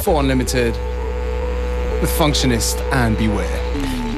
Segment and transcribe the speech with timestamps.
[0.00, 0.74] FM4 Unlimited
[2.00, 3.46] with Functionist and Beware.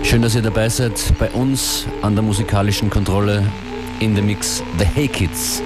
[0.05, 3.45] Schön, dass ihr dabei seid bei uns an der musikalischen Kontrolle
[3.99, 5.61] in the Mix The Hey Kids.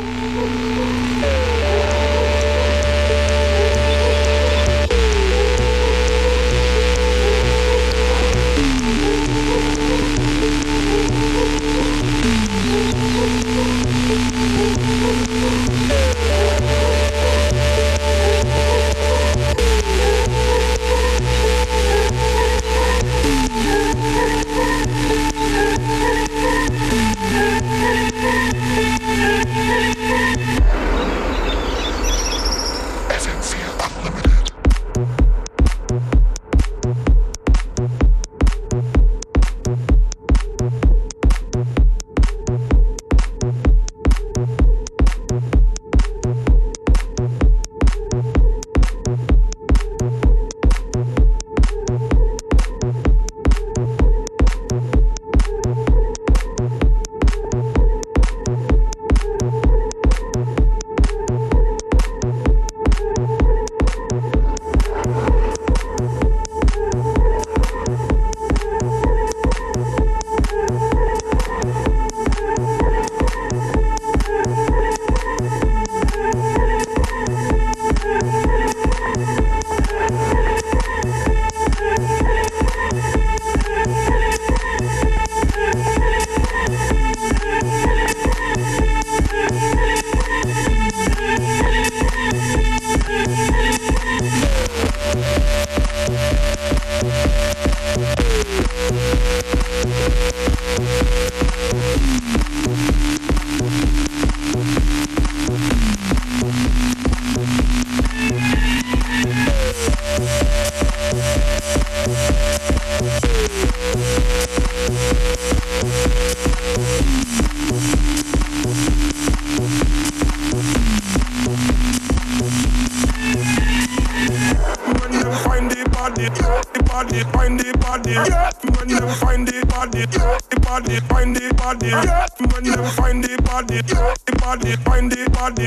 [132.39, 135.67] When them find the body, the body, find the body.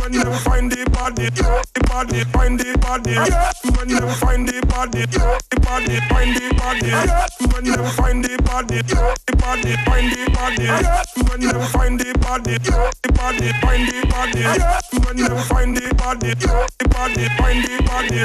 [0.00, 1.42] When them find the body, the
[1.86, 3.14] body, find the body.
[3.76, 6.90] When them find the body, the body, find the body.
[7.52, 10.66] When them find the body, the body, find the body.
[11.28, 14.44] When them find the body, the body, find the body.
[15.04, 18.24] When them find the body, the body, find the body.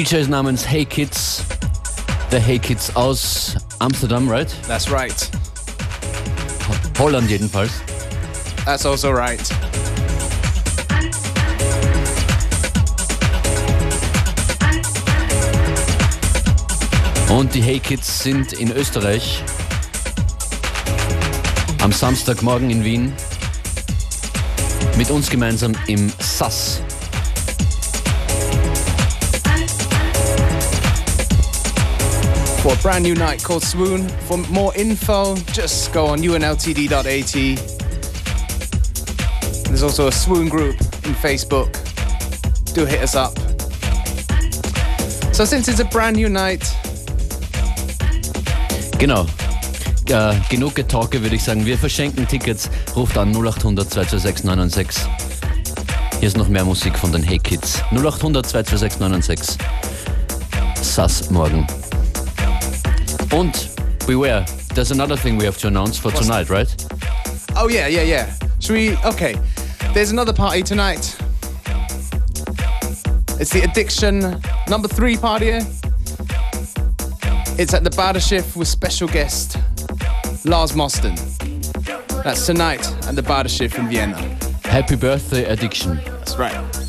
[0.00, 1.44] DJs namens Hey Kids.
[2.30, 4.48] The Hey Kids aus Amsterdam, right?
[4.66, 5.30] That's right.
[6.98, 7.82] Holland jedenfalls.
[8.64, 9.42] That's also right.
[17.28, 19.44] Und die Hey Kids sind in Österreich
[21.82, 23.12] am Samstagmorgen in Wien
[24.96, 26.80] mit uns gemeinsam im SAS
[32.70, 34.08] for a brand new night called Swoon.
[34.26, 37.32] For more info, just go on unltd.at.
[39.64, 41.72] There's also a Swoon group in Facebook.
[42.74, 43.36] Do hit us up.
[45.34, 46.64] So since it's a brand new night.
[48.98, 49.26] Genau.
[50.08, 51.64] Äh, genug Getalke, würde ich sagen.
[51.64, 52.68] Wir verschenken Tickets.
[52.94, 55.08] Ruft an 0800 226 996.
[56.18, 57.82] Hier ist noch mehr Musik von den Hey Kids.
[57.92, 59.56] 0800 226 996.
[60.82, 61.66] Sass morgen.
[63.32, 63.70] Und
[64.06, 64.44] beware,
[64.74, 66.74] there's another thing we have to announce for What's tonight, right?
[67.56, 68.32] Oh yeah, yeah, yeah.
[68.58, 68.96] Should we?
[69.04, 69.36] Okay.
[69.94, 71.16] There's another party tonight.
[73.40, 75.60] It's the Addiction number three party.
[77.58, 79.56] It's at the Badeschiff with special guest
[80.44, 81.14] Lars Mosten.
[82.22, 84.16] That's tonight at the Badeschiff in Vienna.
[84.64, 85.96] Happy birthday, Addiction.
[86.04, 86.79] That's right.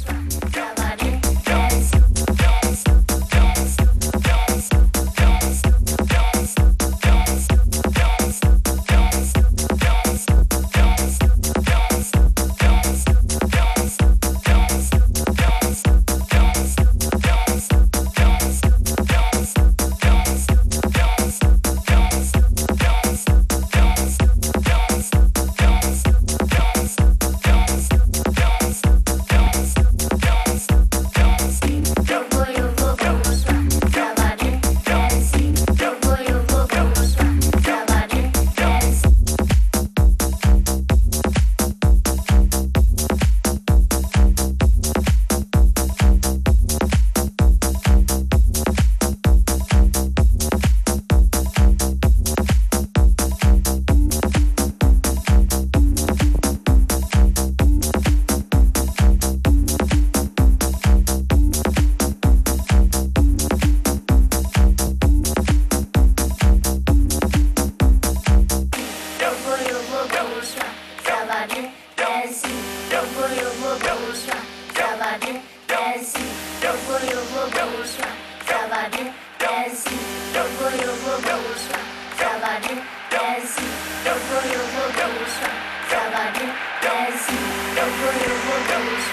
[88.01, 88.25] 所有所
[88.67, 89.12] 有，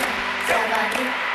[0.48, 1.27] 都在你。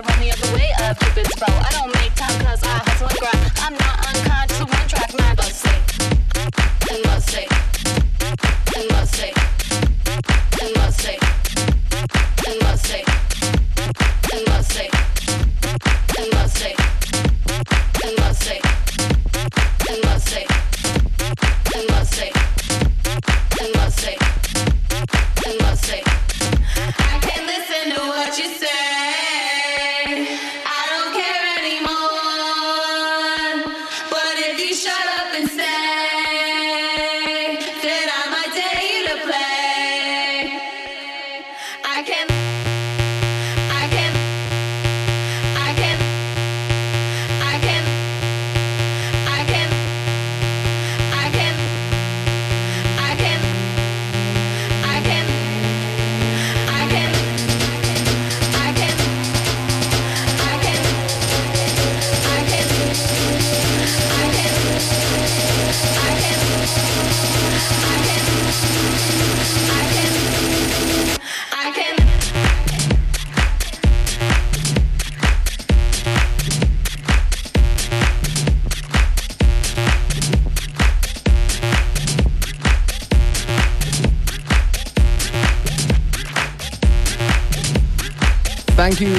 [0.00, 1.46] gotta run the other way up it bow.
[1.48, 1.97] I don't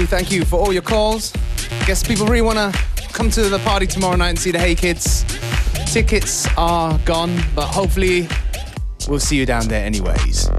[0.09, 1.31] thank you for all your calls.
[1.85, 2.71] Guess people really want to
[3.13, 5.23] come to the party tomorrow night and see the Hey Kids.
[5.91, 8.27] Tickets are gone, but hopefully
[9.07, 10.49] we'll see you down there anyways.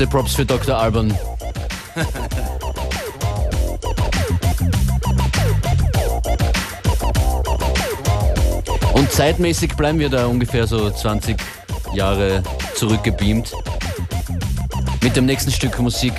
[0.00, 0.78] Bitte Props für Dr.
[0.78, 1.14] Alban.
[8.94, 11.36] Und zeitmäßig bleiben wir da ungefähr so 20
[11.92, 12.42] Jahre
[12.76, 13.52] zurückgebeamt.
[15.02, 16.14] Mit dem nächsten Stück Musik.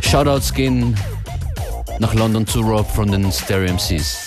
[0.00, 0.94] Shoutouts gehen
[1.98, 4.19] nach London zu Rob von den Stereo MCs.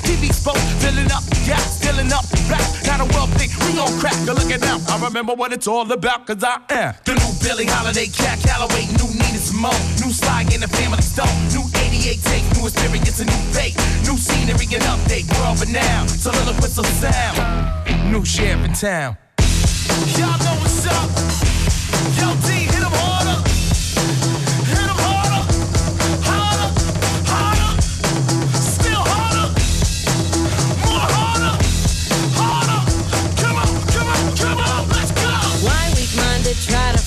[0.00, 2.64] TV spoke, filling up, yeah, filling up, back.
[2.86, 4.16] Not a well thing, we gon' crack.
[4.26, 7.32] Now look at now, I remember what it's all about, cause I am the new
[7.44, 12.18] Billie Holiday, Cab Calloway, new Nina Simone, new style in the family stone, new 88
[12.24, 13.76] take, new experience, a new fake,
[14.08, 19.16] new scenery and update, Girl, for now, soliloquist of sound, new sheriff in town.
[20.18, 20.31] Yo!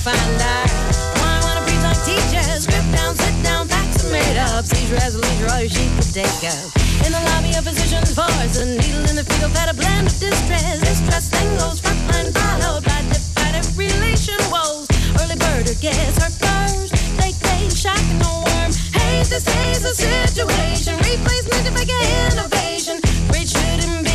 [0.06, 0.70] find out.
[1.18, 2.62] Why wanna preach like teachers?
[2.62, 4.64] Strip down, sit down, facts are made up.
[4.64, 6.70] Seizure as a leisure, all your sheep to take up.
[7.02, 10.14] In the lobby of physician's voice, a needle in the field, pad, a blend of
[10.22, 10.78] distress.
[10.78, 11.48] Distress then
[11.82, 14.86] frontline, followed by divided relation woes.
[15.18, 16.94] Early bird or gets her first.
[17.18, 18.70] They take shock and no worm.
[18.94, 19.42] Hate this
[19.74, 20.94] is a situation.
[21.02, 21.90] Replace mythic
[22.30, 23.02] innovation.
[23.26, 24.05] Great shouldn't